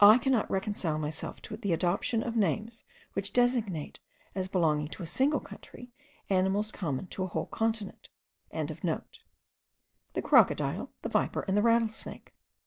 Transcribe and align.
I 0.00 0.16
cannot 0.16 0.50
reconcile 0.50 0.96
myself 0.98 1.42
to 1.42 1.56
the 1.58 1.74
adoption 1.74 2.22
of 2.22 2.34
names, 2.34 2.84
which 3.12 3.34
designate, 3.34 4.00
as 4.34 4.48
belonging 4.48 4.88
to 4.88 5.02
a 5.02 5.06
single 5.06 5.38
country, 5.40 5.92
animals 6.30 6.72
common 6.72 7.08
to 7.08 7.24
a 7.24 7.26
whole 7.26 7.44
continent.) 7.48 8.08
the 8.54 8.96
crocodile, 10.22 10.92
the 11.02 11.10
viper, 11.10 11.42
and 11.46 11.58
the 11.58 11.62
rattlesnake. 11.62 12.32